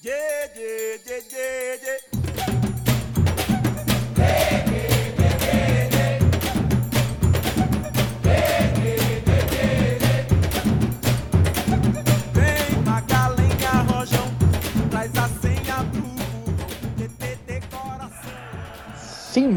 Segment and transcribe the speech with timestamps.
[0.00, 0.08] Sin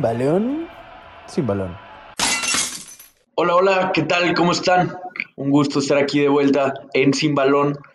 [0.01, 0.67] balón,
[1.27, 1.77] sin balón.
[3.35, 4.33] Hola, hola, ¿qué tal?
[4.33, 4.93] ¿Cómo están?
[5.37, 7.33] Un gusto estar aquí de vuelta en Sin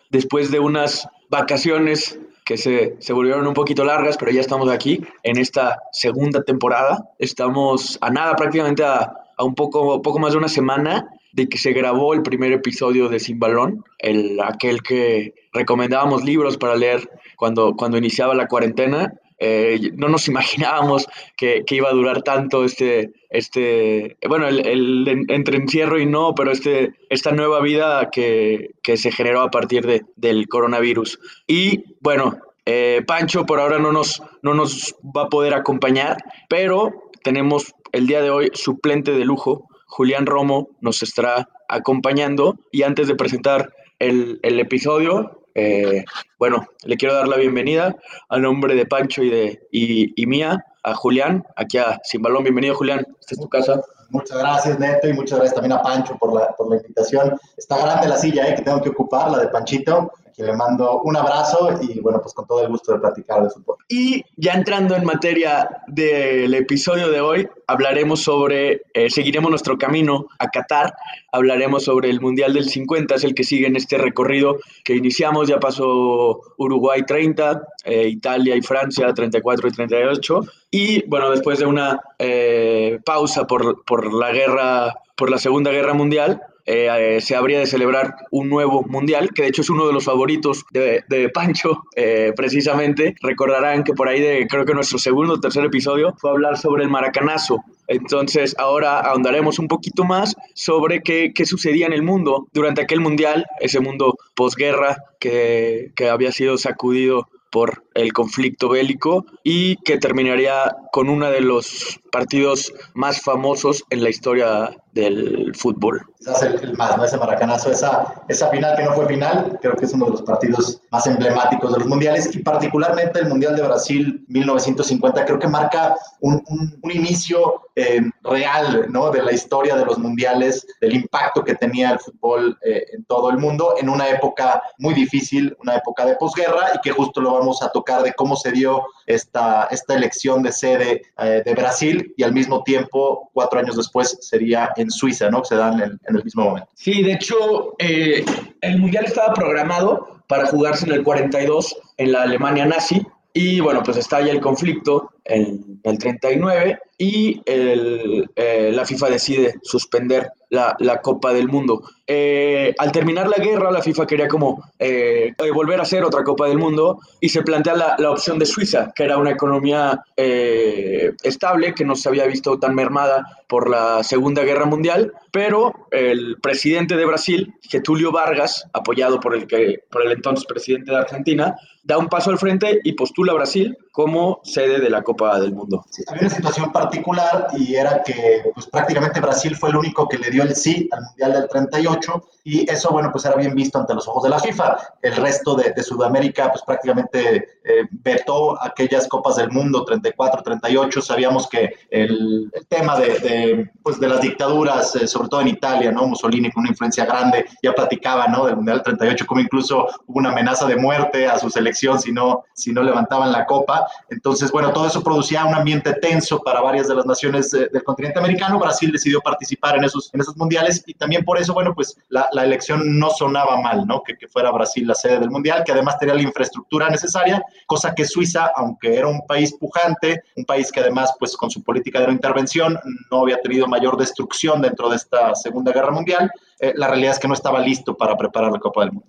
[0.09, 2.19] después de unas vacaciones
[2.49, 7.07] que se, volvieron un poquito largas, pero ya estamos aquí en esta segunda temporada.
[7.19, 11.59] Estamos a nada, prácticamente a, a un poco, poco más de una semana de que
[11.59, 17.07] se grabó el primer episodio de Sin Balón, el, aquel que recomendábamos libros para leer
[17.37, 19.13] cuando, cuando iniciaba la cuarentena.
[19.39, 21.07] Eh, no nos imaginábamos
[21.37, 26.35] que, que, iba a durar tanto este, este bueno, el, el, entre encierro y no,
[26.35, 31.19] pero este, esta nueva vida que, que se generó a partir de, del coronavirus.
[31.47, 36.17] Y bueno, eh, Pancho por ahora no nos, no nos va a poder acompañar,
[36.49, 39.67] pero tenemos el día de hoy suplente de lujo.
[39.87, 46.03] Julián Romo nos estará acompañando y antes de presentar el, el episodio, eh,
[46.37, 47.95] bueno, le quiero dar la bienvenida
[48.29, 52.43] a nombre de Pancho y de y, y mía a Julián, aquí a Sin Balón.
[52.43, 53.05] Bienvenido, Julián.
[53.19, 53.81] Esta es tu casa.
[54.11, 57.37] Muchas gracias, Neto, y muchas gracias también a Pancho por la, por la invitación.
[57.57, 60.11] Está grande la silla eh, que tengo que ocupar, la de Panchito.
[60.39, 63.77] Le mando un abrazo y, bueno, pues con todo el gusto de platicar de fútbol.
[63.89, 70.27] Y ya entrando en materia del episodio de hoy, hablaremos sobre, eh, seguiremos nuestro camino
[70.39, 70.95] a Qatar,
[71.31, 75.49] hablaremos sobre el Mundial del 50, es el que sigue en este recorrido que iniciamos,
[75.49, 81.65] ya pasó Uruguay 30, eh, Italia y Francia 34 y 38, y bueno, después de
[81.65, 87.57] una eh, pausa por, por la guerra, por la Segunda Guerra Mundial, eh, se habría
[87.57, 91.29] de celebrar un nuevo mundial, que de hecho es uno de los favoritos de, de
[91.29, 93.15] Pancho, eh, precisamente.
[93.21, 96.83] Recordarán que por ahí de, creo que nuestro segundo o tercer episodio fue hablar sobre
[96.83, 97.63] el maracanazo.
[97.87, 102.99] Entonces ahora ahondaremos un poquito más sobre qué, qué sucedía en el mundo durante aquel
[102.99, 109.97] mundial, ese mundo posguerra que, que había sido sacudido por el conflicto bélico y que
[109.97, 116.05] terminaría con uno de los partidos más famosos en la historia del fútbol.
[116.19, 117.05] Quizás el, el, más, ¿no?
[117.05, 120.21] Ese maracanazo, esa, esa final que no fue final, creo que es uno de los
[120.23, 125.47] partidos más emblemáticos de los mundiales y particularmente el Mundial de Brasil 1950, creo que
[125.47, 129.11] marca un, un, inicio eh, real ¿no?
[129.11, 133.29] de la historia de los mundiales, del impacto que tenía el fútbol eh, en todo
[133.29, 137.33] el mundo en una época muy difícil, una época de posguerra y que justo lo
[137.33, 142.13] vamos a tocar de cómo se dio esta, esta elección de sede eh, de Brasil
[142.17, 145.43] y al mismo tiempo, cuatro años después, sería en Suiza, ¿no?
[145.43, 146.69] Se dan en, en el mismo momento.
[146.73, 148.25] Sí, de hecho, eh,
[148.61, 153.81] el Mundial estaba programado para jugarse en el 42 en la Alemania nazi y bueno,
[153.83, 160.99] pues estalla el conflicto en el 39 y eh, la FIFA decide suspender la, la
[160.99, 161.83] Copa del Mundo.
[162.05, 166.49] Eh, al terminar la guerra, la FIFA quería como eh, volver a hacer otra Copa
[166.49, 171.73] del Mundo y se plantea la, la opción de Suiza, que era una economía estable,
[171.73, 176.97] que no se había visto tan mermada por la Segunda Guerra Mundial, pero el presidente
[176.97, 181.97] de Brasil, Getulio Vargas, apoyado por el, que, por el entonces presidente de Argentina, da
[181.97, 185.85] un paso al frente y postula a Brasil como sede de la Copa del Mundo.
[186.07, 190.29] Había una situación particular y era que pues, prácticamente Brasil fue el único que le
[190.29, 193.93] dio el sí al Mundial del 38 y eso, bueno, pues era bien visto ante
[193.93, 194.75] los ojos de la FIFA.
[195.03, 200.99] El resto de, de Sudamérica, pues prácticamente eh, vetó aquellas Copas del Mundo 34, 38.
[200.99, 205.49] Sabíamos que el, el tema de, de, pues, de las dictaduras, eh, sobre todo en
[205.49, 206.07] Italia, ¿no?
[206.07, 208.47] Mussolini con una influencia grande, ya platicaba, ¿no?
[208.47, 212.45] Del Mundial 38, como incluso hubo una amenaza de muerte a su selección si no,
[212.53, 213.85] si no levantaban la copa.
[214.09, 217.83] Entonces, bueno, todo eso producía un ambiente tenso para varias de las naciones eh, del
[217.83, 218.57] continente americano.
[218.57, 222.27] Brasil decidió participar en esos, en esos mundiales y también por eso, bueno, pues la,
[222.31, 224.03] la elección no sonaba mal, ¿no?
[224.03, 228.05] Que, fuera Brasil la sede del mundial, que además tenía la infraestructura necesaria, cosa que
[228.05, 232.07] Suiza, aunque era un país pujante, un país que además, pues con su política de
[232.07, 232.77] no intervención,
[233.11, 237.19] no había tenido mayor destrucción dentro de esta Segunda Guerra Mundial, eh, la realidad es
[237.19, 239.07] que no estaba listo para preparar la Copa del Mundo.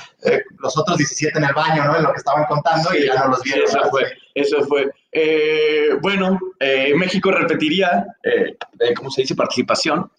[0.60, 1.96] los otros 17 en el baño, ¿no?
[1.98, 3.66] En lo que estaban contando y ya no los vieron.
[3.66, 4.12] Eso fue.
[4.36, 4.92] Eso fue.
[5.12, 8.56] Eh, bueno, eh, México repetiría, eh,
[8.96, 9.36] ¿cómo se dice?
[9.36, 10.10] Participación.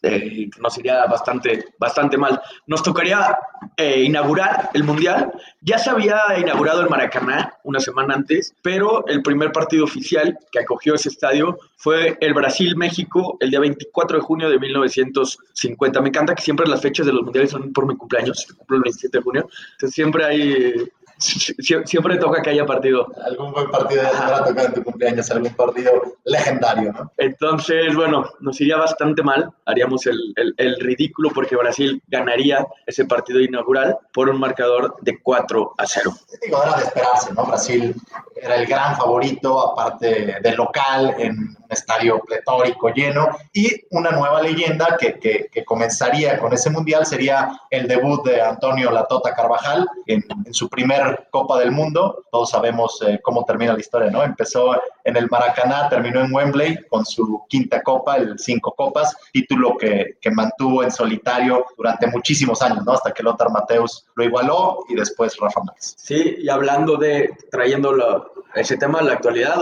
[0.60, 2.40] nos iría bastante, bastante mal.
[2.66, 3.38] Nos tocaría
[3.78, 5.32] inaugurar el Mundial.
[5.60, 10.60] Ya se había inaugurado el Maracaná una semana antes, pero el primer partido oficial que
[10.60, 16.00] acogió ese estadio fue el Brasil-México el día 24 de junio de 1950.
[16.00, 18.82] Me encanta que siempre las fechas de los mundiales son por mi cumpleaños, cumplo el
[18.82, 19.48] 27 de junio.
[19.78, 20.74] Siempre hay
[21.22, 23.12] siempre toca que haya partido.
[23.24, 25.92] Algún buen partido de tocar en tu cumpleaños, algún partido
[26.24, 27.12] legendario, ¿no?
[27.16, 33.40] Entonces, bueno, nos iría bastante mal, haríamos el, el, ridículo porque Brasil ganaría ese partido
[33.40, 36.12] inaugural por un marcador de 4 a 0.
[36.42, 37.44] Digo, era de esperarse, ¿no?
[37.44, 37.94] Brasil
[38.36, 44.42] era el gran favorito, aparte del local, en un estadio pletórico lleno, y una nueva
[44.42, 49.88] leyenda que, que, que comenzaría con ese mundial sería el debut de Antonio Latota Carvajal
[50.06, 52.24] en, en su primer Copa del Mundo.
[52.30, 54.22] Todos sabemos eh, cómo termina la historia, ¿no?
[54.22, 54.74] Empezó
[55.04, 60.16] en el Maracaná, terminó en Wembley con su quinta copa, el cinco copas, título que,
[60.20, 62.92] que mantuvo en solitario durante muchísimos años, ¿no?
[62.92, 65.94] Hasta que Lothar Mateus lo igualó y después Rafa Márquez.
[65.96, 69.56] Sí, y hablando de, trayendo ese tema a la actualidad,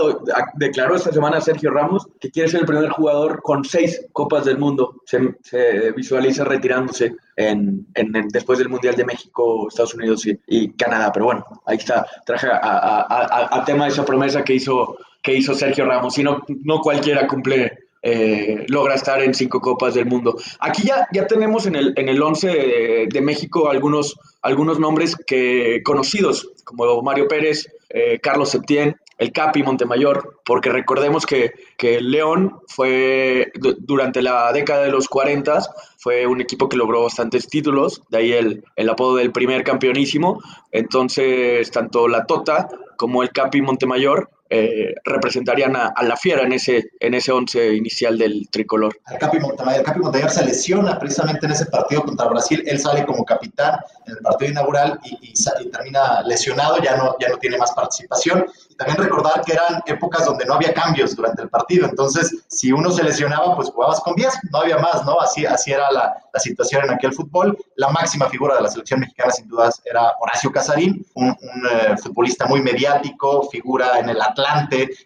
[0.55, 4.57] declaró esta semana Sergio Ramos que quiere ser el primer jugador con seis copas del
[4.57, 5.01] mundo.
[5.05, 7.87] Se, se visualiza retirándose en,
[8.29, 11.11] después del Mundial de México, Estados Unidos y, Canadá.
[11.11, 15.85] Pero bueno, ahí está, traje a, tema de esa promesa que hizo, que hizo Sergio
[15.85, 16.17] Ramos.
[16.17, 20.35] Y no, no cualquiera cumple eh, logra estar en cinco copas del mundo.
[20.59, 25.81] Aquí ya, ya tenemos en el, en el once de, México algunos, algunos nombres que,
[25.83, 32.59] conocidos, como Mario Pérez, eh, Carlos Septién, el Capi Montemayor, porque recordemos que, que León
[32.67, 35.59] fue durante la década de los 40
[35.97, 40.41] fue un equipo que logró bastantes títulos, de ahí el, el apodo del primer campeonísimo.
[40.71, 46.91] Entonces, tanto la Tota como el Capi Montemayor eh, representarían a, la fiera en ese,
[46.99, 48.99] en ese once inicial del tricolor.
[49.09, 53.05] El Capi Montemayor, Capi Montemayor se lesiona precisamente en ese partido contra Brasil, él sale
[53.05, 55.33] como capitán en el partido inaugural y,
[55.71, 58.45] termina lesionado, ya no, ya no tiene más participación.
[58.81, 62.89] También recordar que eran épocas donde no había cambios durante el partido, entonces si uno
[62.89, 65.19] se lesionaba, pues jugabas con 10, no había más, ¿no?
[65.19, 67.57] Así, así era la, la situación en aquel fútbol.
[67.75, 72.47] La máxima figura de la selección mexicana sin dudas era Horacio Casarín, un, eh, futbolista
[72.47, 74.41] muy mediático, figura en el Atlántico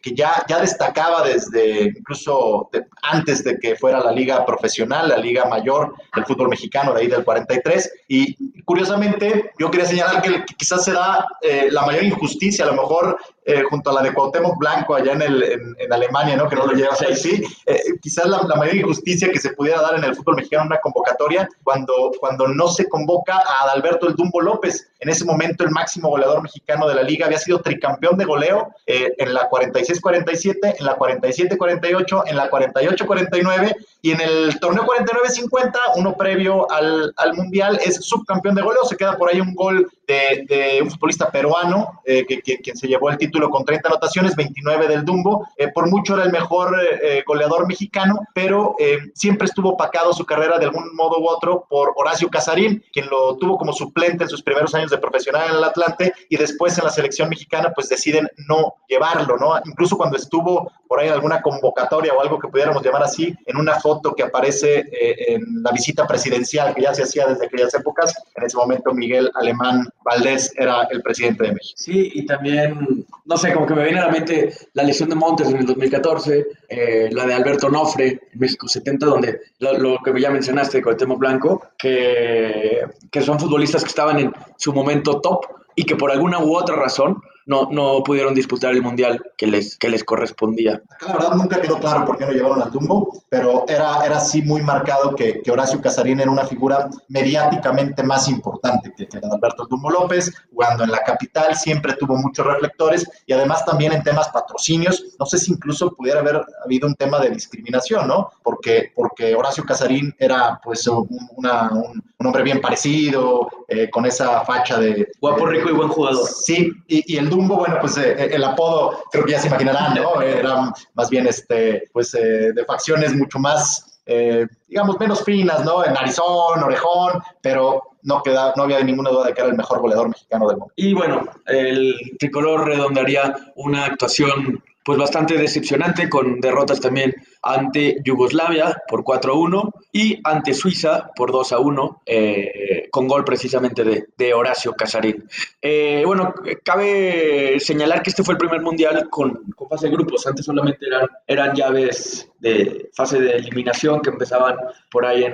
[0.01, 2.69] que ya, ya destacaba desde incluso
[3.03, 7.07] antes de que fuera la liga profesional, la liga mayor del fútbol mexicano, de ahí
[7.07, 7.91] del 43.
[8.07, 12.81] Y curiosamente, yo quería señalar que, quizás se da eh, la mayor injusticia, a lo
[12.81, 16.49] mejor eh, junto a la de Cuauhtémoc Blanco allá en, el, en, Alemania, ¿no?
[16.49, 19.95] que no lo lleva ahí, sí, eh, quizás la, mayor injusticia que se pudiera dar
[19.95, 24.15] en el fútbol mexicano en una convocatoria cuando, cuando no se convoca a Adalberto el
[24.15, 28.17] Dumbo López, en ese momento el máximo goleador mexicano de la liga, había sido tricampeón
[28.17, 34.59] de goleo eh, en la 46-47, en la 47-48, en la 48-49 y en el
[34.59, 39.41] torneo 49-50, uno previo al, al, Mundial, es subcampeón de goleo, se queda por ahí
[39.41, 43.89] un gol de, un futbolista peruano, que, que, quien se llevó el título con 30
[43.89, 45.47] anotaciones, 29 del Dumbo.
[45.57, 48.75] Eh, por mucho era el mejor eh, eh, goleador mexicano, pero
[49.13, 53.37] siempre estuvo opacado su carrera de algún modo u otro por Horacio Casarín, quien lo
[53.37, 56.85] tuvo como suplente en sus primeros años de profesional en el Atlante y después en
[56.85, 59.53] la selección mexicana pues deciden no llevarlo, ¿no?
[59.65, 63.57] Incluso cuando estuvo por ahí en alguna convocatoria o algo que pudiéramos llamar así, en
[63.57, 68.13] una foto que aparece en la visita presidencial que ya se hacía desde aquellas épocas,
[68.35, 71.75] en ese momento Miguel Alemán Valdés era el presidente de México.
[71.77, 75.15] Sí, y también no sé, como que me viene a la mente la lesión de
[75.15, 80.21] Montes en el 2014, eh, la de Alberto Nofre en México 70, donde lo, que
[80.21, 85.19] ya mencionaste con el tema blanco, que, que son futbolistas que estaban en su momento
[85.21, 85.45] top
[85.75, 89.77] y que por alguna u otra razón no, no pudieron disputar el mundial que les,
[89.77, 90.81] que les correspondía.
[91.05, 94.41] la verdad nunca quedó claro por qué no llevaron al Dumbo, pero era, era así
[94.41, 99.65] muy marcado que, que Horacio Casarín era una figura mediáticamente más importante que, que Alberto
[99.69, 104.29] Dumbo López, jugando en la capital, siempre tuvo muchos reflectores y además también en temas
[104.29, 108.31] patrocinios, no sé si incluso pudiera haber habido un tema de discriminación, ¿no?
[108.43, 114.41] Porque, porque Horacio Casarín era pues un, una, un, hombre bien parecido, eh, con esa
[114.41, 115.07] facha de...
[115.19, 116.27] Guapo, rico y buen jugador.
[116.27, 119.95] Sí, y, y el Dumbo, bueno, pues eh, el apodo, creo que ya se imaginarán,
[119.95, 120.21] ¿no?
[120.21, 125.85] Era más bien, este, pues, eh, de facciones mucho más, eh, digamos, menos finas, ¿no?
[125.85, 129.79] En narizón, orejón, pero no, queda, no había ninguna duda de que era el mejor
[129.79, 130.73] goleador mexicano del mundo.
[130.75, 138.83] Y bueno, el tricolor redondearía una actuación pues bastante decepcionante con derrotas también ante Yugoslavia
[138.87, 145.27] por 4-1 y ante Suiza por 2-1 eh, con gol precisamente de, de Horacio Casarín.
[145.59, 150.27] Eh, bueno, cabe señalar que este fue el primer mundial con, con, fase de grupos,
[150.27, 154.55] antes solamente eran, eran llaves de fase de eliminación que empezaban
[154.91, 155.33] por ahí en,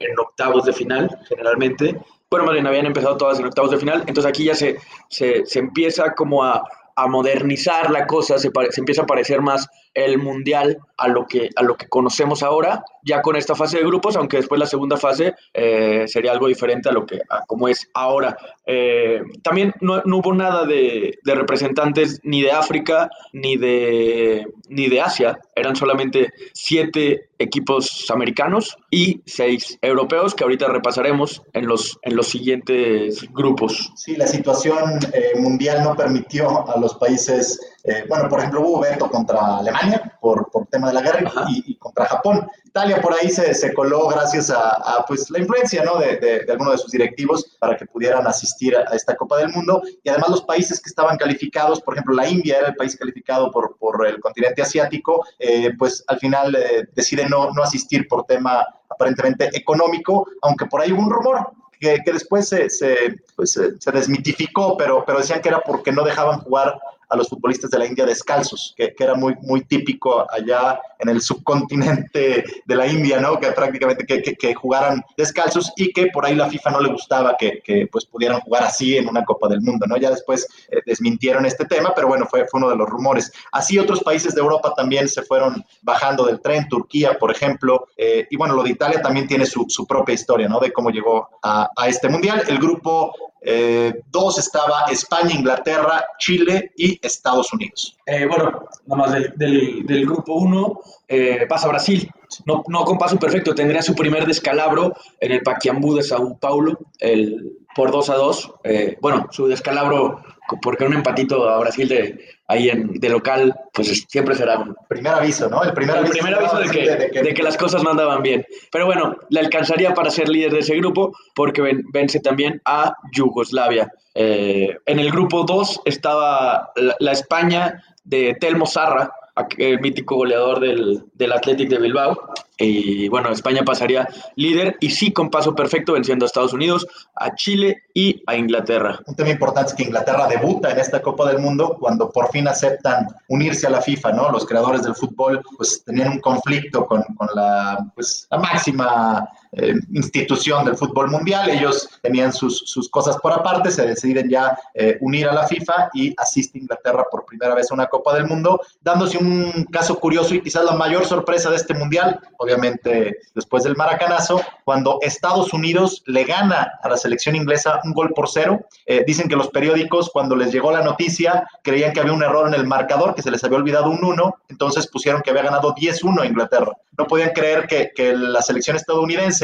[0.00, 1.96] en octavos de final generalmente.
[2.28, 4.76] Bueno, más bien habían empezado todas en octavos de final, entonces aquí ya se,
[5.08, 6.62] se, se empieza como a,
[6.98, 11.48] a modernizar la cosa, se, se, empieza a parecer más el mundial a lo, que,
[11.54, 14.98] a lo que conocemos ahora, ya con esta fase de grupos, aunque después la segunda
[14.98, 18.36] fase eh, sería algo diferente a lo que a como es ahora.
[18.66, 24.88] Eh, también no, no, hubo nada de, de, representantes ni de África ni de, ni
[24.88, 31.98] de Asia, eran solamente siete equipos americanos y seis europeos que ahorita repasaremos en los,
[32.02, 33.92] en los siguientes grupos.
[33.96, 38.80] Sí, la situación eh, mundial no permitió a los países, eh, bueno, por ejemplo, hubo
[38.80, 42.46] veto contra Alemania por, por tema de la guerra y, y, contra Japón.
[42.78, 45.98] Italia por ahí se, se coló gracias a, a, pues, la influencia ¿no?
[45.98, 49.48] de, de, de algunos de sus directivos para que pudieran asistir a, esta Copa del
[49.48, 49.82] Mundo.
[50.04, 53.50] Y además los países que estaban calificados, por ejemplo, la India era el país calificado
[53.50, 58.24] por, por el continente asiático, eh, pues al final eh, deciden no, no asistir por
[58.26, 62.96] tema aparentemente económico, aunque por ahí hubo un rumor que, que después se, se,
[63.34, 67.28] pues, se, se, desmitificó, pero, pero decían que era porque no dejaban jugar a los
[67.28, 72.76] futbolistas de la India descalzos, que, era muy, muy típico allá en el subcontinente de
[72.76, 73.38] la India, ¿no?
[73.38, 76.92] Que prácticamente que, que, que jugaran descalzos y que por ahí la FIFA no le
[76.92, 79.96] gustaba que, pues pudieran jugar así en una Copa del Mundo, ¿no?
[79.96, 83.32] Ya después eh, desmintieron este tema, pero bueno, fue, fue uno de los rumores.
[83.52, 88.26] Así otros países de Europa también se fueron bajando del tren, Turquía, por ejemplo, eh,
[88.30, 90.60] y bueno, lo de Italia también tiene su, su propia historia, ¿no?
[90.60, 92.42] De cómo llegó a, a este mundial.
[92.48, 97.96] El grupo eh, dos estaba España, Inglaterra, Chile y Estados Unidos.
[98.06, 102.10] Eh, bueno, nada más del, del, grupo 1 eh, pasa Brasil.
[102.44, 106.78] No, no con paso perfecto, tendría su primer descalabro en el Paquiambú de Sao Paulo
[106.98, 108.52] el, por 2 a 2.
[108.64, 110.22] Eh, bueno, su descalabro,
[110.62, 115.12] porque un empatito a Brasil de, ahí en, de local, pues siempre será un primer
[115.12, 115.62] aviso, ¿no?
[115.62, 117.90] El primer, el aviso, primer aviso de, que, de, que, de, que, las cosas no
[117.90, 118.44] andaban bien.
[118.72, 122.94] Pero bueno, le alcanzaría para ser líder de ese grupo porque ven, vence también a
[123.12, 123.92] Yugoslavia.
[124.14, 129.12] Eh, en el grupo 2 estaba la, la, España de Telmo Zarra,
[129.58, 132.32] el mítico goleador del, del Athletic de Bilbao.
[132.58, 137.34] Y bueno, España pasaría líder y sí con paso perfecto venciendo a Estados Unidos, a
[137.36, 138.98] Chile y a Inglaterra.
[139.06, 142.48] Un tema importante es que Inglaterra debuta en esta Copa del Mundo cuando por fin
[142.48, 144.30] aceptan unirse a la FIFA, ¿no?
[144.30, 149.74] Los creadores del fútbol pues tenían un conflicto con, con la, pues, la máxima eh,
[149.92, 154.98] institución del fútbol mundial, ellos tenían sus, sus cosas por aparte, se deciden ya eh,
[155.00, 158.60] unir a la FIFA y asiste Inglaterra por primera vez a una Copa del Mundo,
[158.80, 163.76] dándose un caso curioso y quizás la mayor sorpresa de este mundial, obviamente después del
[163.76, 168.60] maracanazo, cuando Estados Unidos le gana a la selección inglesa un gol por cero.
[168.86, 172.48] Eh, dicen que los periódicos, cuando les llegó la noticia, creían que había un error
[172.48, 175.74] en el marcador, que se les había olvidado un 1, entonces pusieron que había ganado
[175.74, 176.72] 10-1 a Inglaterra.
[176.96, 178.76] No podían creer que, que la selección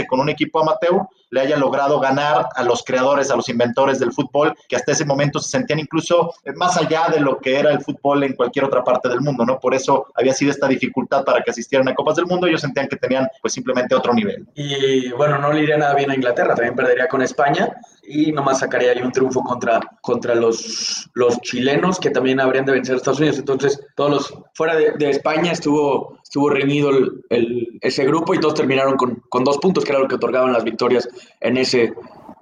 [0.06, 4.12] con un equipo amateur, le haya logrado ganar a los creadores, a los inventores del
[4.12, 7.80] fútbol, que hasta ese momento se sentían incluso más allá de lo que era el
[7.80, 9.58] fútbol en cualquier otra parte del mundo, ¿no?
[9.58, 12.88] Por eso había sido esta dificultad para que asistieran a Copas del Mundo, ellos sentían
[12.88, 14.46] que tenían pues simplemente otro nivel.
[14.54, 17.68] Y bueno, no le iría nada bien a Inglaterra, también perdería con España
[18.06, 22.72] y nomás sacaría ahí un triunfo contra, contra los, los chilenos que también habrían de
[22.72, 23.38] vencer a Estados Unidos.
[23.38, 28.40] Entonces, todos los fuera de, de España estuvo, estuvo reñido el, el, ese grupo y
[28.40, 31.08] todos terminaron con, con dos puntos, que era lo que otorgaban las victorias
[31.40, 31.92] en ese,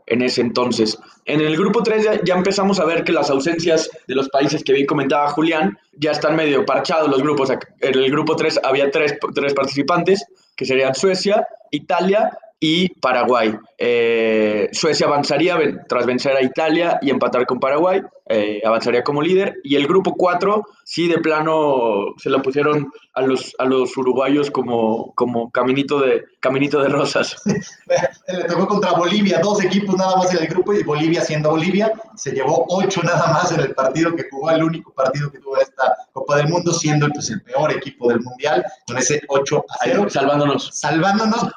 [0.06, 0.98] en ese entonces.
[1.24, 4.64] En el grupo 3 ya, ya, empezamos a ver que las ausencias de los países
[4.64, 7.50] que bien comentaba Julián ya están medio parchados los grupos.
[7.50, 10.24] En el grupo 3 había tres, tres participantes,
[10.56, 13.52] que serían Suecia, Italia y Paraguay.
[13.76, 19.56] Eh, Suecia avanzaría tras vencer a Italia y empatar con Paraguay, eh, avanzaría como líder.
[19.64, 24.52] Y el grupo 4, sí, de plano se la pusieron a los, a los uruguayos
[24.52, 27.34] como, como caminito, de, caminito de rosas.
[28.28, 31.92] Le tocó contra Bolivia, dos equipos nada más en el grupo y Bolivia siendo Bolivia,
[32.14, 35.56] se llevó ocho nada más en el partido que jugó, el único partido que tuvo
[35.56, 39.78] esta Copa del Mundo, siendo pues, el peor equipo del Mundial, con ese 8 a
[39.84, 40.06] 0.
[40.08, 40.70] salvándonos.
[40.72, 41.48] Salvándonos,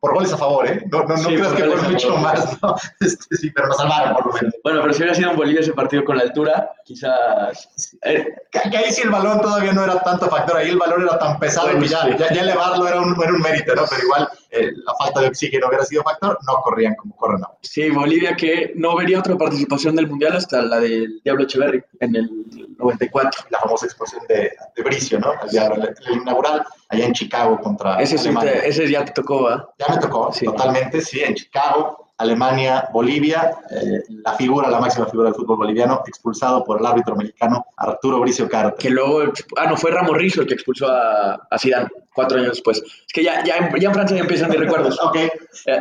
[0.00, 0.84] por goles a favor, ¿eh?
[0.90, 2.74] No, no, no creas que por mucho más, ¿no?
[3.00, 4.54] Este, sí, pero nos salvaron por lo menos.
[4.62, 7.96] Bueno, pero si hubiera sido en Bolivia ese partido con la altura, quizás...
[8.02, 11.18] Eh, que, ahí sí el balón todavía no era tanto factor, ahí el balón era
[11.18, 13.84] tan pesado que ya, ya, elevarlo era un, era un mérito, ¿no?
[13.88, 17.58] Pero igual eh, la falta de oxígeno hubiera sido factor, no corrían como corren ahora.
[17.62, 22.16] Sí, Bolivia que no vería otra participación del Mundial hasta la del Diablo Echeverri en
[22.16, 22.30] el
[22.78, 23.44] 94.
[23.50, 25.32] La famosa explosión de, de Bricio, ¿no?
[25.42, 29.72] El, Diablo, el, inaugural allá en Chicago contra ese, ese ya te tocó, ¿ah?
[29.78, 32.09] Ya me tocó, totalmente, sí, en Chicago.
[32.20, 37.16] Alemania, Bolivia, eh, la figura, la máxima figura del fútbol boliviano, expulsado por el árbitro
[37.16, 38.74] mexicano Arturo Bricio Carter.
[38.78, 42.50] Que luego, ah, no, fue Ramos Rizzo el que expulsó a, a Zidane cuatro años
[42.50, 42.82] después.
[42.82, 45.00] Es que ya, ya, en, ya en Francia ya empiezan mis recuerdos.
[45.02, 45.16] ok.
[45.16, 45.30] Eh,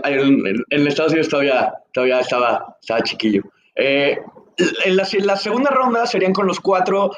[0.06, 3.44] en, en, Estados Unidos todavía, todavía estaba, estaba chiquillo.
[3.76, 4.18] Eh,
[4.86, 7.12] en la, en la, segunda ronda serían con los cuatro,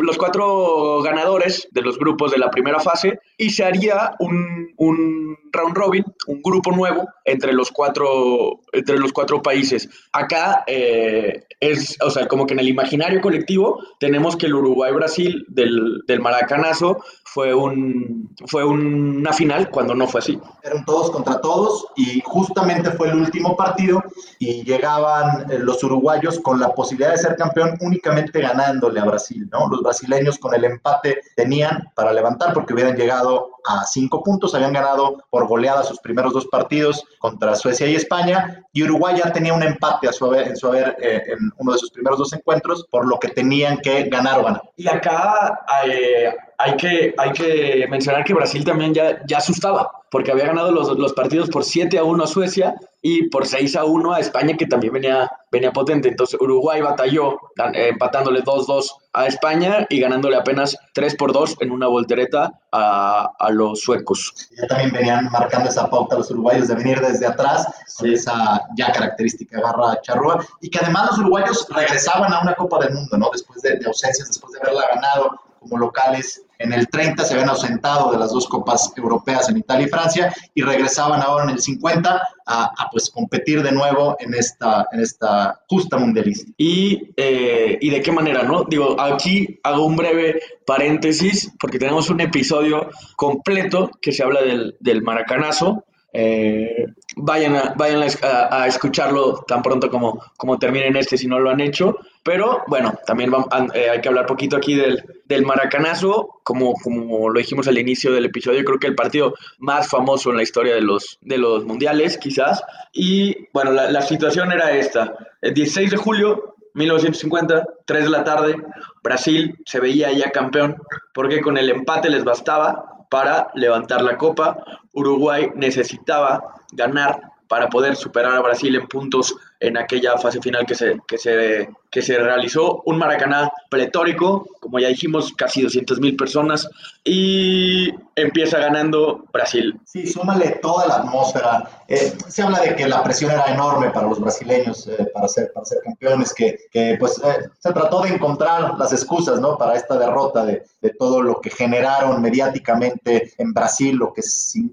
[0.00, 5.36] los cuatro ganadores de los grupos de la primera fase y se haría un, un
[5.52, 9.88] round robin, un grupo nuevo entre los cuatro, entre los cuatro países.
[10.12, 15.46] Acá eh, es, o sea, como que en el imaginario colectivo tenemos que el Uruguay-Brasil
[15.48, 20.38] del, del Maracanazo fue, un, fue una final cuando no fue así.
[20.62, 24.02] Eran todos contra todos y justamente fue el último partido
[24.38, 29.48] y llegaban eh, los uruguayos con la posibilidad de ser campeón únicamente ganándole a Brasil,
[29.50, 29.68] ¿no?
[29.68, 34.72] Los brasileños con el empate tenían para levantar porque hubieran llegado a cinco puntos, habían
[34.72, 39.54] ganado por goleada sus primeros dos partidos contra Suecia y España, y Uruguay ya tenía
[39.54, 41.22] un empate a su haber, en su haber eh,
[41.58, 44.62] uno de sus primeros dos encuentros, por lo que tenían que ganar o ganar.
[44.76, 50.30] Y acá eh, hay, que, hay que mencionar que Brasil también ya, ya asustaba, porque
[50.30, 52.74] había ganado los, los partidos por 7 a 1 a Suecia
[53.08, 56.08] y por 6 a 1 a España, que también venía, venía potente.
[56.08, 57.34] Entonces Uruguay batalló
[57.72, 63.30] eh, empatándole 2-2 a España y ganándole apenas 3 por 2 en una voltereta a,
[63.38, 64.48] a los suecos.
[64.60, 67.96] Ya también venían marcando esa pauta los uruguayos de venir desde atrás, sí.
[67.98, 72.80] con esa ya característica garra charrúa, y que además los uruguayos regresaban a una Copa
[72.80, 73.30] del Mundo, ¿no?
[73.32, 76.42] Después de, de ausencias, después de haberla ganado como locales.
[76.58, 80.34] En el 30 se habían ausentado de las dos copas europeas en Italia y Francia
[80.54, 85.60] y regresaban ahora en el 50 a, pues competir de nuevo en esta, en esta
[85.68, 86.50] justa mundialista.
[86.56, 88.64] Y, eh, ¿Y de qué manera, no?
[88.64, 94.76] Digo, aquí hago un breve paréntesis porque tenemos un episodio completo que se habla del,
[94.80, 95.84] del maracanazo.
[96.18, 101.50] Eh, vayan a, vayan a, escucharlo tan pronto como, como terminen este si no lo
[101.50, 101.98] han hecho.
[102.22, 103.30] Pero bueno, también
[103.74, 108.12] eh, hay que hablar poquito aquí del, del maracanazo, como, como lo dijimos al inicio
[108.12, 111.66] del episodio, creo que el partido más famoso en la historia de los, de los
[111.66, 112.62] mundiales, quizás.
[112.94, 115.14] Y bueno, la, la situación era esta.
[115.42, 118.56] El 16 de julio 1950, 3 de la tarde,
[119.02, 120.76] Brasil se veía ya campeón
[121.12, 124.56] porque con el empate les bastaba para levantar la copa.
[124.92, 130.74] Uruguay necesitaba ganar para poder superar a Brasil en puntos en aquella fase final que
[130.74, 132.82] se, que se, que se realizó.
[132.84, 136.68] Un Maracaná pletórico, como ya dijimos, casi 200 mil personas,
[137.04, 139.78] y empieza ganando Brasil.
[139.84, 141.84] Sí, súmale toda la atmósfera.
[141.88, 145.52] Eh, se habla de que la presión era enorme para los brasileños eh, para, ser,
[145.52, 149.56] para ser campeones, que, que pues eh, se trató de encontrar las excusas ¿no?
[149.56, 154.22] para esta derrota de, de, todo lo que generaron mediáticamente en Brasil, lo que,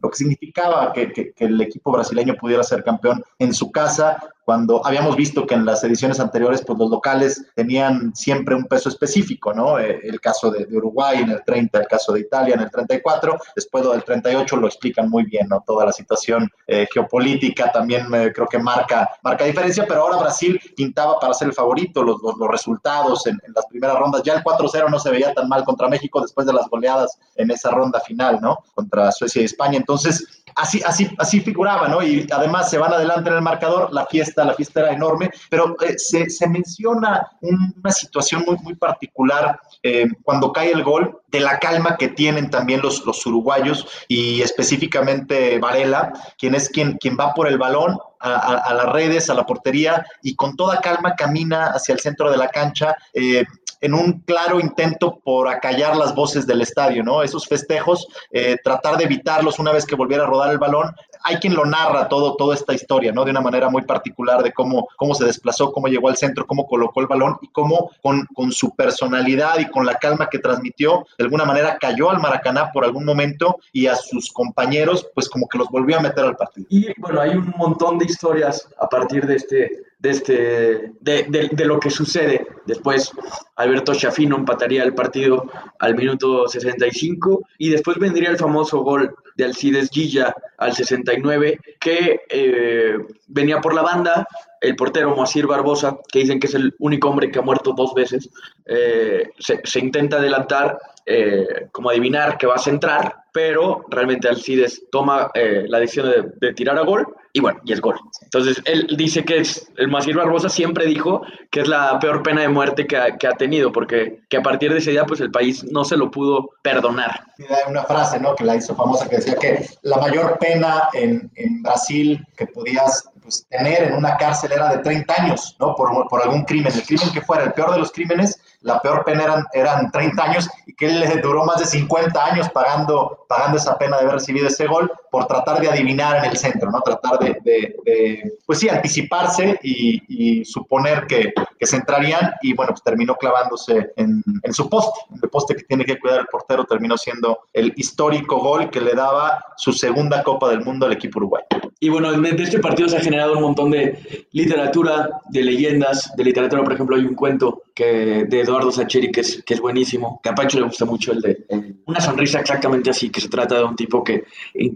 [0.02, 4.18] lo que significaba que, que, que el equipo brasileño pudiera ser campeón en su casa
[4.46, 8.90] cuando habíamos visto que en las ediciones anteriores, pues los locales tenían siempre un peso
[8.90, 9.80] específico, ¿no?
[9.80, 13.38] Eh, el caso de, Uruguay en el 30, el caso de Italia en el 34,
[13.56, 15.64] después del 38 lo explican muy bien, ¿no?
[15.66, 20.60] Toda la situación eh, geopolítica también eh, creo que marca, marca diferencia, pero ahora Brasil
[20.76, 24.90] pintaba para ser el favorito, los, los, resultados en, las primeras rondas, ya el 4-0
[24.90, 28.40] no se veía tan mal contra México después de las goleadas en esa ronda final,
[28.42, 28.58] ¿no?
[28.76, 32.02] Contra Suecia y España, entonces así, así, así figuraba, ¿no?
[32.02, 35.76] Y además se van adelante en el marcador, la fiesta, la fiesta era enorme, pero
[35.82, 41.40] eh, se, menciona un, una situación muy, muy particular eh, cuando cae el gol, de
[41.40, 47.18] la calma que tienen también los, los uruguayos y específicamente Varela, quien es quien, quien
[47.20, 50.82] va por el balón, a, a, a, las redes, a la portería y con toda
[50.82, 52.96] calma camina hacia el centro de la cancha.
[53.14, 53.44] Eh,
[53.84, 57.22] en un claro intento por acallar las voces del estadio, ¿no?
[57.22, 61.38] Esos festejos, eh, tratar de evitarlos una vez que volviera a rodar el balón, hay
[61.38, 63.24] quien lo narra todo, toda esta historia, ¿no?
[63.24, 66.68] De una manera muy particular de cómo, cómo se desplazó, cómo llegó al centro, cómo
[66.68, 71.06] colocó el balón y cómo con, con su personalidad y con la calma que transmitió,
[71.18, 75.48] de alguna manera cayó al Maracaná por algún momento y a sus compañeros, pues como
[75.48, 76.68] que los volvió a meter al partido.
[76.70, 81.66] Y bueno, hay un montón de historias a partir de este de, este, de, de,
[81.66, 82.46] lo que sucede.
[82.66, 83.10] Después
[83.56, 85.46] Alberto Chafino empataría el partido
[85.80, 92.22] al minuto 65 y después vendría el famoso gol de Alcides Gilla al 69 que
[92.30, 94.28] eh, venía por la banda,
[94.62, 97.94] el portero Moacir Barbosa, que dicen que es el único hombre que ha muerto dos
[97.94, 98.30] veces,
[98.66, 104.84] eh, se, se, intenta adelantar eh, como adivinar que va a centrar, pero realmente Alcides
[104.92, 108.00] toma eh, la decisión de, de, tirar a gol y bueno, y es gol.
[108.22, 112.42] Entonces él dice que es, el Masir Barbosa siempre dijo que es la peor pena
[112.42, 115.20] de muerte que ha, que ha, tenido, porque que a partir de ese día pues
[115.20, 117.26] el país no se lo pudo perdonar.
[117.40, 118.36] Hay una frase, ¿no?
[118.36, 123.10] Que la hizo famosa que decía que la mayor pena en, en Brasil que podías
[123.24, 125.76] pues, tener en una cárcel era de 30 años, ¿no?
[125.76, 129.04] Por, por algún crimen, el crimen que fuera, el peor de los crímenes, la peor
[129.06, 133.26] pena eran, eran 30 años y que él le duró más de 50 años pagando,
[133.30, 136.72] pagando esa pena de haber recibido ese gol por tratar de adivinar en el centro,
[136.72, 136.82] ¿no?
[136.82, 142.84] Tratar de, de, pues sí, anticiparse y, suponer que, que, se entrarían y bueno, pues
[142.84, 146.98] terminó clavándose en, en su poste, el poste que tiene que cuidar el portero terminó
[146.98, 151.46] siendo el histórico gol que le daba su segunda Copa del Mundo al equipo uruguayo.
[151.80, 156.24] Y bueno, de este partido se ha generado un montón de literatura, de leyendas, de
[156.24, 160.20] literatura, por ejemplo, hay un cuento que de Eduardo Sacheri que es, que es buenísimo,
[160.22, 163.30] que a Pancho le gusta mucho el de eh, una sonrisa exactamente así, que se
[163.30, 164.26] trata de un tipo que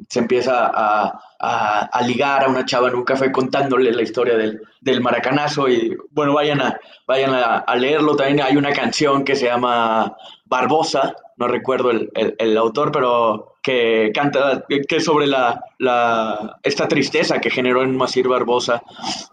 [0.09, 4.61] se empieza a, a, ligar a una chava en un café contándole la historia del,
[4.81, 9.45] del maracanazo y bueno, vayan, a, vayan a, leerlo, también hay una canción que se
[9.45, 10.15] llama
[10.49, 17.39] Barbosa, no recuerdo el, el, autor, pero que canta, que sobre la, la, esta tristeza
[17.39, 18.81] que generó en Masir Barbosa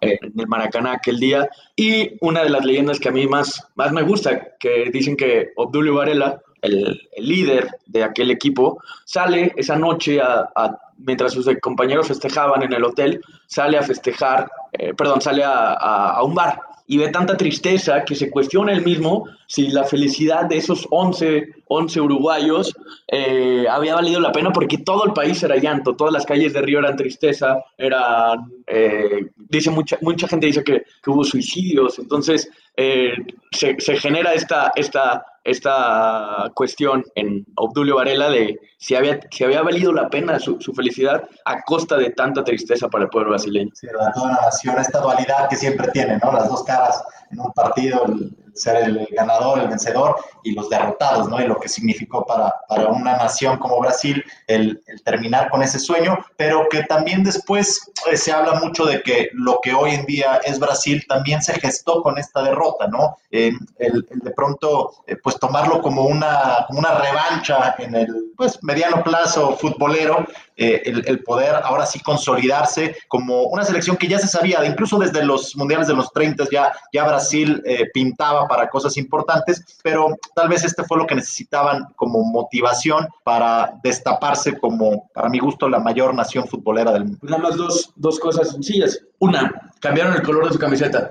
[0.00, 1.48] eh, en el Maracaná aquel día.
[1.76, 5.52] Y una de las leyendas que a mí más, más me gusta, que dicen que
[5.56, 10.50] Obdulio Varela, el, el líder de aquel equipo, sale esa noche a,
[10.98, 16.22] mientras sus compañeros festejaban en el hotel, sale a festejar, eh, perdón, sale a, a
[16.22, 20.58] un bar y ve tanta tristeza que se cuestiona él mismo si la felicidad de
[20.58, 22.74] esos 11, 11 uruguayos
[23.08, 26.62] eh, había valido la pena porque todo el país era llanto, todas las calles de
[26.62, 32.48] Río eran tristeza, eran, eh, dice mucha, mucha gente dice que, que hubo suicidios, entonces
[32.76, 33.14] eh,
[33.50, 39.62] se, se, genera esta, esta, esta cuestión en Obdulio Varela de si había, si había
[39.62, 43.70] valido la pena su, su felicidad a costa de tanta tristeza para el pueblo brasileño.
[43.74, 46.32] Sí, toda la nación, esta dualidad que siempre tiene, ¿no?
[46.32, 48.06] Las dos caras en un partido,
[48.54, 51.40] ser el ganador, el vencedor y los derrotados, ¿no?
[51.40, 55.78] Y lo que significó para, para una nación como Brasil el, el, terminar con ese
[55.78, 60.06] sueño, pero que también después eh, se habla mucho de que lo que hoy en
[60.06, 63.16] día es Brasil también se gestó con esta derrota, ¿no?
[63.30, 68.32] Eh, el, el, de pronto, eh, pues tomarlo como una, como una revancha en el,
[68.36, 74.06] pues, mediano plazo futbolero, eh, el, el, poder ahora sí consolidarse como una selección que
[74.06, 78.43] ya se sabía, incluso desde los mundiales de los 30 ya, ya Brasil eh, pintaba
[78.48, 84.58] para cosas importantes, pero tal vez este fue lo que necesitaban como motivación para destaparse
[84.58, 87.18] como, para mi gusto, la mayor nación futbolera del mundo.
[87.22, 89.00] Nada más dos, dos cosas sencillas.
[89.18, 91.10] Una, cambiaron el color de su camiseta.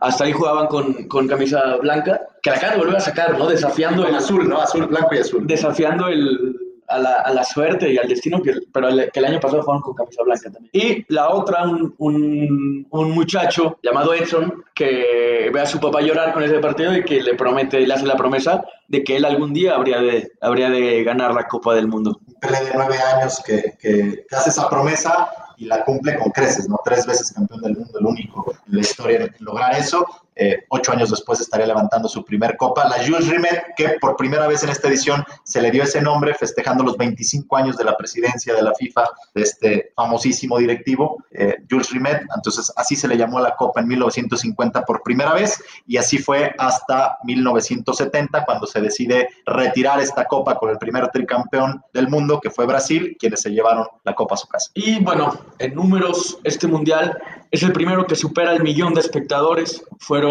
[0.00, 3.46] Hasta ahí jugaban con, con camisa blanca, que la acaban de volver a sacar, ¿no?
[3.46, 4.60] Desafiando el azul, ¿no?
[4.60, 5.46] Azul, blanco y azul.
[5.46, 6.56] Desafiando el,
[6.88, 9.62] a la, a la, suerte y al destino, que, pero el, que el año pasado
[9.62, 10.70] fueron con camisa blanca también.
[10.72, 16.32] Y la otra, un, un, un, muchacho llamado Edson, que ve a su papá llorar
[16.32, 19.52] con ese partido y que le promete, le hace la promesa de que él algún
[19.52, 22.20] día habría de, habría de ganar la Copa del Mundo.
[22.26, 26.30] Un Pelé de nueve años que, que, que hace esa promesa y la cumple con
[26.30, 26.78] creces, ¿no?
[26.84, 30.06] Tres veces campeón del mundo, el único en la historia en lograr eso.
[30.40, 34.46] Eh, ocho años después estaría levantando su primer copa, la Jules Rimet, que por primera
[34.46, 37.96] vez en esta edición se le dio ese nombre festejando los 25 años de la
[37.96, 42.22] presidencia de la FIFA, de este famosísimo directivo, eh, Jules Rimet.
[42.36, 46.54] Entonces, así se le llamó la copa en 1950 por primera vez y así fue
[46.58, 52.50] hasta 1970 cuando se decide retirar esta copa con el primer tricampeón del mundo, que
[52.50, 54.70] fue Brasil, quienes se llevaron la copa a su casa.
[54.74, 57.18] Y bueno, en números, este mundial
[57.50, 59.82] es el primero que supera el millón de espectadores.
[59.98, 60.27] Fueron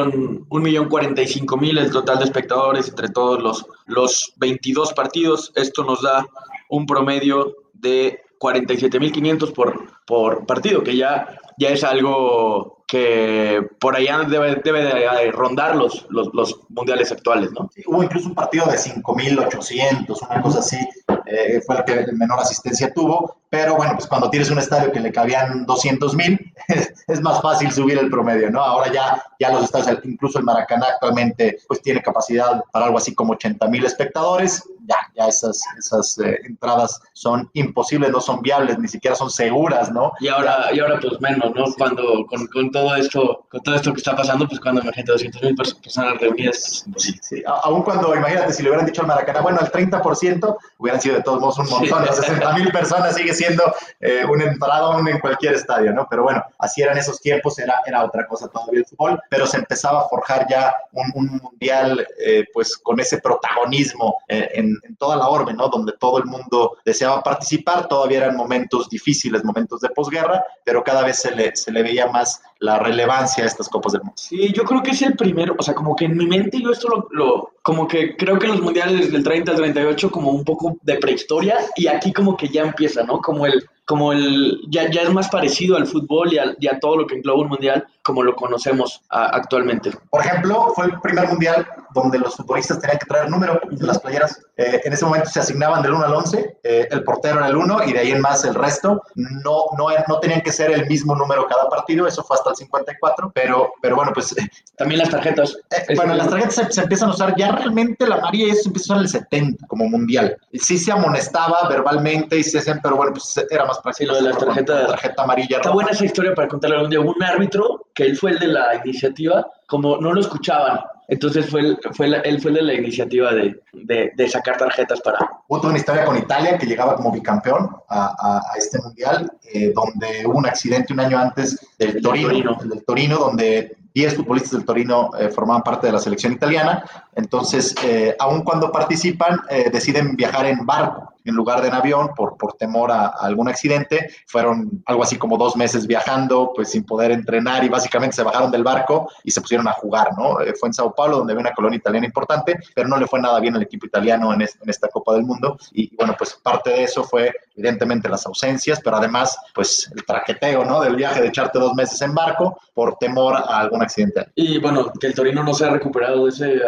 [1.28, 5.52] cinco mil el total de espectadores entre todos los, los 22 partidos.
[5.56, 6.26] Esto nos da
[6.70, 14.20] un promedio de 47.500 por, por partido, que ya, ya es algo que por allá
[14.20, 17.70] debe, debe de rondar los, los, mundiales actuales, ¿no?
[17.86, 20.78] Hubo incluso un partido de 5.800, una cosa así,
[21.26, 25.00] eh, fue el que menor asistencia tuvo, pero bueno, pues cuando tienes un estadio que
[25.00, 26.54] le cabían 200 mil,
[27.08, 28.62] es más fácil subir el promedio, ¿no?
[28.62, 33.16] Ahora ya, ya los estadios, incluso el Maracaná actualmente, pues tiene capacidad para algo así
[33.16, 38.80] como 80 mil espectadores, ya, ya esas, esas eh, entradas son imposibles, no son viables,
[38.80, 40.14] ni siquiera son seguras, ¿no?
[40.20, 41.66] Y ahora, y ahora pues menos, ¿no?
[41.78, 45.42] Cuando con, con, todo esto, con todo esto que está pasando, pues cuando imagínate 200
[45.42, 47.44] mil personas reunidas, sí, sí.
[47.64, 51.24] Aún cuando, imagínate, si le hubieran dicho al Maracaná, bueno, al 30% hubieran sido de
[51.24, 52.14] todos modos un montón, sí.
[52.28, 53.63] 60 mil personas sigue siendo
[54.00, 56.08] eh, un entradón en cualquier estadio, ¿no?
[56.10, 59.58] Pero bueno, así eran esos tiempos, era, era otra cosa todavía el fútbol, pero se
[59.58, 64.95] empezaba a forjar ya un, un mundial, eh, pues con ese protagonismo eh, en, en,
[64.97, 65.69] toda la orbe, ¿no?
[65.69, 71.04] Donde todo el mundo deseaba participar, todavía eran momentos difíciles, momentos de posguerra, pero cada
[71.04, 74.15] vez se le, se le veía más la relevancia a estas Copas del Mundo.
[74.17, 76.72] Sí, yo creo que es el primero, o sea, como que en mi mente yo
[76.72, 80.43] esto lo, lo como que creo que los mundiales del 30 al 38 como un
[80.43, 83.20] poco de prehistoria y aquí como que ya empieza, ¿no?
[83.20, 86.78] Como el como el ya, ya es más parecido al fútbol y a, y a
[86.78, 89.91] todo lo que engloba un mundial como lo conocemos a, actualmente.
[90.10, 94.00] Por ejemplo, fue el primer mundial donde los futbolistas tenían que traer número de las
[94.00, 94.39] playeras.
[94.56, 97.58] Eh, en ese momento se asignaban del 1 al 11, eh, el portero era el
[97.58, 99.04] 1 y de ahí en más el resto.
[99.15, 102.56] No, no, no tenían que ser el mismo número cada partido, eso fue hasta el
[102.56, 104.34] 54, pero, pero bueno, pues...
[104.78, 105.58] También las tarjetas.
[105.72, 108.93] Eh, bueno, las tarjetas se, se, empiezan a usar, ya realmente la María eso empieza
[108.93, 110.38] en el 70 como mundial.
[110.54, 113.98] Sí se amonestaba verbalmente y se hacían, pero bueno, pues era más práctico.
[113.98, 115.58] Sí, lo de la tarjeta, la tarjeta amarilla.
[115.58, 117.00] Está buena esa historia para contarle algún día.
[117.00, 121.62] Un árbitro, que él fue el de la iniciativa, como no lo escuchaban, entonces fue,
[121.62, 125.18] el, fue la, él fue el de la iniciativa de, de, de, sacar tarjetas para...
[125.48, 129.74] Hubo una historia con Italia que llegaba como bicampeón a, a, a este mundial, eh,
[129.74, 132.58] donde hubo un accidente un año antes del Torino, Torino.
[132.66, 136.84] del Torino, donde 10 futbolistas del Torino eh, formaban parte de la selección italiana.
[137.17, 142.10] Entonces, eh, aun cuando participan, eh, deciden viajar en barco en lugar de en avión
[142.15, 144.10] por, por temor a, a, algún accidente.
[144.27, 148.49] Fueron algo así como dos meses viajando, pues sin poder entrenar y básicamente se bajaron
[148.49, 150.39] del barco y se pusieron a jugar, ¿no?
[150.41, 153.19] Eh, fue en Sao Paulo, donde había una colonia italiana importante, pero no le fue
[153.19, 155.58] nada bien al equipo italiano en, es, esta Copa del Mundo.
[155.73, 160.63] Y, bueno, pues parte de eso fue evidentemente las ausencias, pero además, pues el traqueteo,
[160.63, 160.80] ¿no?
[160.80, 164.27] Del viaje de echarte dos meses en barco por temor a algún accidente.
[164.36, 166.62] Y bueno, que el Torino no se ha recuperado de ese,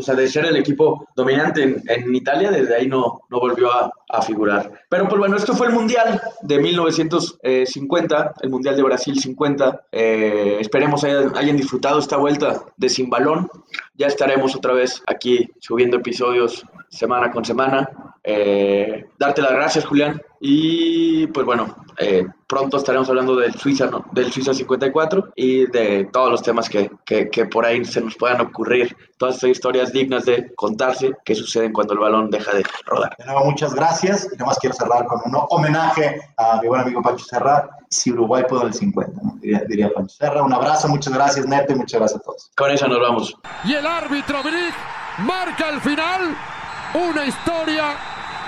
[0.00, 3.90] sea, de ser el equipo dominante en, en Italia, desde ahí no, no volvió a,
[4.12, 4.70] a figurar.
[4.88, 9.86] Pero pues bueno, esto fue el Mundial de 1950, el Mundial de Brasil 50.
[9.90, 13.48] Eh, esperemos hayan, hayan, disfrutado esta vuelta de Sin Balón.
[13.94, 17.88] Ya estaremos otra vez aquí subiendo episodios semana con semana.
[18.22, 20.20] Eh, darte las gracias, Julián.
[20.40, 24.04] Y pues bueno, eh, pronto estaremos hablando del Suiza, ¿no?
[24.12, 28.16] del Suiza 54 y de todos los temas que, que, que, por ahí se nos
[28.16, 28.96] puedan ocurrir.
[29.18, 33.16] Todas estas historias dignas de contarse que suceden cuando el balón deja de rodar.
[33.16, 34.28] De nuevo, muchas gracias.
[34.32, 37.68] Y nomás quiero cerrar con un homenaje a mi buen amigo Pancho Serra.
[37.88, 39.36] Si Uruguay pudo el 50, ¿no?
[39.40, 40.42] diría, diría, Pancho Serra.
[40.42, 42.50] Un abrazo, muchas gracias, Neto, y muchas gracias a todos.
[42.56, 43.34] Con eso nos vamos.
[43.64, 44.74] Y el árbitro Brick
[45.18, 46.36] marca el final.
[46.94, 47.96] Una historia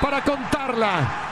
[0.02, 1.23] para contarla.